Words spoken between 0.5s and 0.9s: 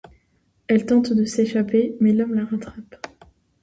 Elle